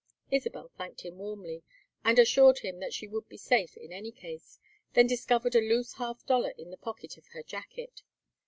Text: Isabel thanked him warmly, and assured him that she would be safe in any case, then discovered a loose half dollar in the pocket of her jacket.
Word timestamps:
Isabel 0.31 0.71
thanked 0.79 1.01
him 1.01 1.19
warmly, 1.19 1.61
and 2.03 2.17
assured 2.17 2.57
him 2.61 2.79
that 2.79 2.91
she 2.91 3.07
would 3.07 3.29
be 3.29 3.37
safe 3.37 3.77
in 3.77 3.91
any 3.93 4.11
case, 4.11 4.57
then 4.93 5.05
discovered 5.05 5.53
a 5.53 5.61
loose 5.61 5.93
half 5.93 6.25
dollar 6.25 6.55
in 6.57 6.71
the 6.71 6.77
pocket 6.77 7.17
of 7.19 7.27
her 7.33 7.43
jacket. 7.43 8.01